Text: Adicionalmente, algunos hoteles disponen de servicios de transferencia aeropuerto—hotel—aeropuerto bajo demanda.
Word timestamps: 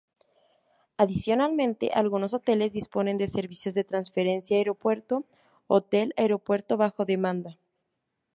Adicionalmente, 0.97 1.91
algunos 1.93 2.33
hoteles 2.33 2.71
disponen 2.73 3.19
de 3.19 3.27
servicios 3.27 3.75
de 3.75 3.83
transferencia 3.83 4.57
aeropuerto—hotel—aeropuerto 4.57 6.75
bajo 6.75 7.05
demanda. 7.05 7.59